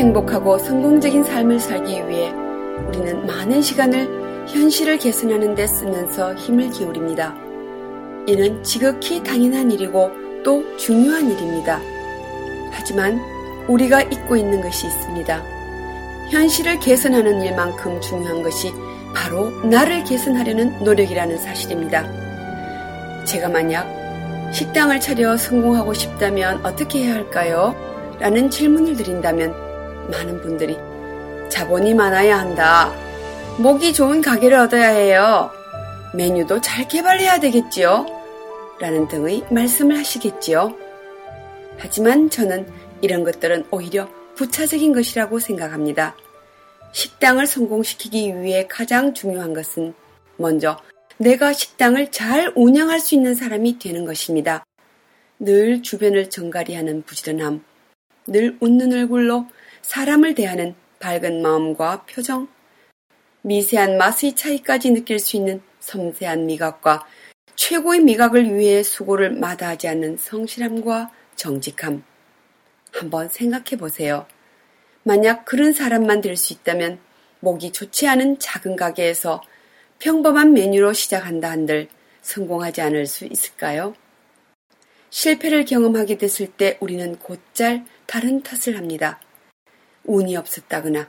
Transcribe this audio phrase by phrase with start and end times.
[0.00, 2.30] 행복하고 성공적인 삶을 살기 위해
[2.88, 7.34] 우리는 많은 시간을 현실을 개선하는 데 쓰면서 힘을 기울입니다.
[8.26, 10.10] 이는 지극히 당연한 일이고
[10.42, 11.78] 또 중요한 일입니다.
[12.70, 13.20] 하지만
[13.68, 15.42] 우리가 잊고 있는 것이 있습니다.
[16.30, 18.72] 현실을 개선하는 일만큼 중요한 것이
[19.14, 22.06] 바로 나를 개선하려는 노력이라는 사실입니다.
[23.26, 23.86] 제가 만약
[24.54, 27.74] 식당을 차려 성공하고 싶다면 어떻게 해야 할까요?
[28.18, 29.69] 라는 질문을 드린다면
[30.10, 30.76] 많은 분들이
[31.48, 32.92] 자본이 많아야 한다.
[33.58, 35.50] 목이 좋은 가게를 얻어야 해요.
[36.14, 38.06] 메뉴도 잘 개발해야 되겠지요.
[38.80, 40.74] 라는 등의 말씀을 하시겠지요.
[41.78, 42.66] 하지만 저는
[43.00, 46.16] 이런 것들은 오히려 부차적인 것이라고 생각합니다.
[46.92, 49.94] 식당을 성공시키기 위해 가장 중요한 것은
[50.36, 50.78] 먼저
[51.18, 54.64] 내가 식당을 잘 운영할 수 있는 사람이 되는 것입니다.
[55.38, 57.62] 늘 주변을 정갈이하는 부지런함,
[58.26, 59.46] 늘 웃는 얼굴로
[59.90, 62.46] 사람을 대하는 밝은 마음과 표정,
[63.42, 67.04] 미세한 맛의 차이까지 느낄 수 있는 섬세한 미각과
[67.56, 72.04] 최고의 미각을 위해 수고를 마다하지 않는 성실함과 정직함.
[72.92, 74.28] 한번 생각해 보세요.
[75.02, 77.00] 만약 그런 사람만 될 수 있다면
[77.40, 79.42] 목이 좋지 않은 작은 가게에서
[79.98, 81.88] 평범한 메뉴로 시작한다 한들
[82.22, 83.94] 성공하지 않을 수 있을까요?
[85.10, 89.18] 실패를 경험하게 됐을 때 우리는 곧잘 다른 탓을 합니다.
[90.10, 91.08] 운이 없었다거나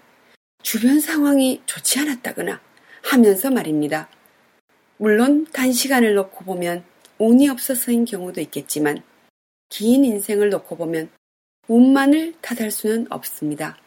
[0.61, 2.61] 주변 상황이 좋지 않았다거나
[3.01, 4.07] 하면서 말입니다.
[4.97, 6.83] 물론 단시간을 놓고 보면
[7.17, 9.01] 운이 없어서인 경우도 있겠지만
[9.69, 11.09] 긴 인생을 놓고 보면
[11.67, 13.77] 운만을 탓할 수는 없습니다.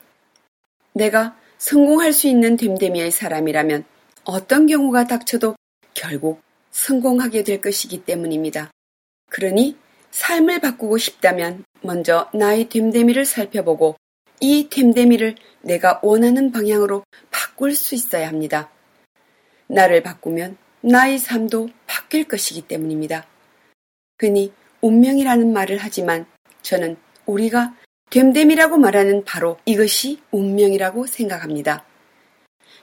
[0.95, 3.85] 내가 성공할 수 있는 됨됨이의 사람이라면
[4.25, 5.55] 어떤 경우가 닥쳐도
[5.93, 6.43] 결국
[6.73, 8.71] 성공하게 될 것이기 때문입니다.
[9.31, 9.77] 그러니
[10.11, 13.97] 삶을 바꾸고 싶다면 먼저 나의 됨됨이를 살펴보고
[14.41, 18.71] 이 됨됨이를 내가 원하는 방향으로 바꿀 수 있어야 합니다.
[19.67, 23.27] 나를 바꾸면 나의 삶도 바뀔 것이기 때문입니다.
[24.19, 26.27] 흔히 운명이라는 말을 하지만
[26.63, 26.97] 저는
[27.27, 27.75] 우리가
[28.11, 31.85] 됨됨이라고 말하는 바로 이것이 운명이라고 생각합니다.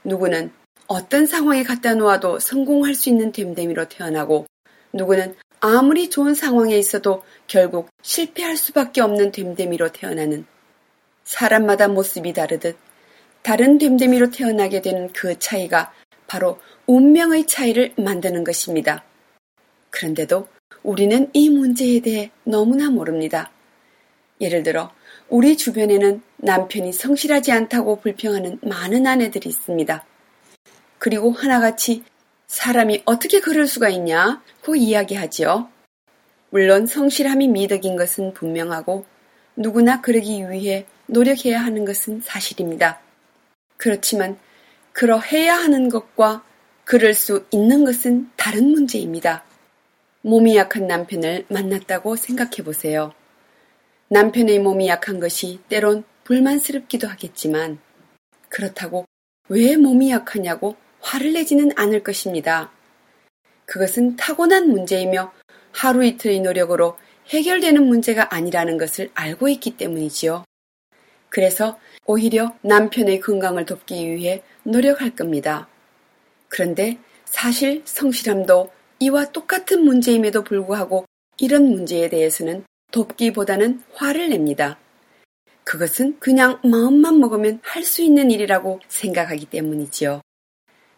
[0.04, 0.52] 누구는
[0.88, 4.48] 어떤 상황에 갖다 놓아도 성공할 수 있는 됨됨이로 태어나고
[4.94, 10.46] 누구는 아무리 좋은 상황에 있어도 결국 실패할 수밖에 없는 됨됨이로 태어나는
[11.24, 12.78] 사람마다 모습이 다르듯
[13.42, 15.92] 다른 됨됨이로 태어나게 되는 그 차이가
[16.28, 19.04] 바로 운명의 차이를 만드는 것입니다.
[19.90, 20.48] 그런데도
[20.84, 23.52] 우리는 이 문제에 대해 너무나 모릅니다.
[24.40, 24.92] 예를 들어
[25.30, 30.06] 우리 주변에는 남편이 성실하지 않다고 불평하는 많은 아내들이 있습니다.
[30.98, 32.04] 그리고 하나같이
[32.48, 35.70] 사람이 어떻게 그럴 수가 있냐 고 이야기하지요.
[36.50, 39.06] 물론 성실함이 미덕인 것은 분명하고
[39.56, 43.00] 누구나 그러기 위해 노력해야 하는 것은 사실입니다.
[43.78, 44.38] 그렇지만
[44.94, 46.44] 그러해야 하는 것과
[46.86, 49.44] 그럴 수 있는 것은 다른 문제입니다.
[50.22, 53.14] 몸이 약한 남편을 만났다고 생각해 보세요.
[54.10, 57.80] 남편의 몸이 약한 것이 때론 불만스럽기도 하겠지만
[58.50, 59.06] 그렇다고
[59.50, 62.72] 왜 몸이 약하냐고 화를 내지는 않을 것입니다.
[63.66, 65.32] 그것은 타고난 문제이며
[65.72, 66.98] 하루 이틀의 노력으로
[67.30, 70.44] 해결되는 문제가 아니라는 것을 알고 있기 때문이지요.
[71.32, 75.70] 그래서 오히려 남편의 건강을 돕기 위해 노력할 겁니다.
[76.50, 78.70] 그런데 사실 성실함도
[79.00, 81.06] 이와 똑같은 문제임에도 불구하고
[81.38, 84.78] 이런 문제에 대해서는 돕기보다는 화를 냅니다.
[85.64, 90.22] 그것은 그냥 마음만 먹으면 할 수 있는 일이라고 생각하기 때문이지요.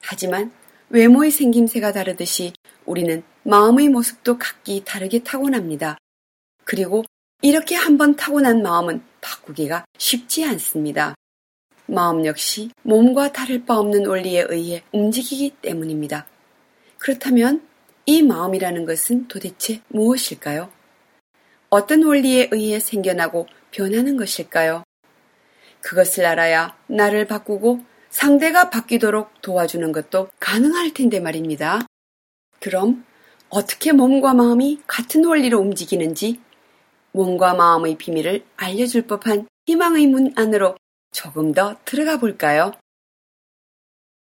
[0.01, 0.51] 하지만
[0.89, 2.53] 외모의 생김새가 다르듯이
[2.85, 5.97] 우리는 마음의 모습도 각기 다르게 타고납니다.
[6.63, 7.03] 그리고
[7.43, 11.15] 이렇게 한번 타고난 마음은 바꾸기가 쉽지 않습니다.
[11.85, 16.27] 마음 역시 몸과 다를 바 없는 원리에 의해 움직이기 때문입니다.
[16.99, 17.65] 그렇다면
[18.05, 20.69] 이 마음이라는 것은 도대체 무엇일까요?
[21.69, 24.83] 어떤 원리에 의해 생겨나고 변하는 것일까요?
[25.81, 31.81] 그것을 알아야 나를 바꾸고 상대가 바뀌도록 도와주는 것도 가능할 텐데 말입니다.
[32.59, 33.05] 그럼
[33.49, 36.39] 어떻게 몸과 마음이 같은 원리로 움직이는지
[37.13, 40.75] 몸과 마음의 비밀을 알려줄 법한 희망의 문 안으로
[41.11, 42.73] 조금 더 들어가 볼까요?